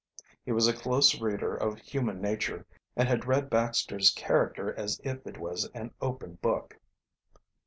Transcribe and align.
He 0.43 0.51
was 0.51 0.67
a 0.67 0.73
close 0.75 1.21
reader 1.21 1.55
of 1.55 1.77
human 1.77 2.19
nature 2.21 2.65
and 2.95 3.07
had 3.07 3.27
read 3.27 3.51
Baxter's 3.51 4.09
character 4.09 4.73
as 4.73 4.99
if 5.03 5.27
it 5.27 5.37
was 5.37 5.69
an 5.75 5.93
open 6.01 6.39
book. 6.41 6.79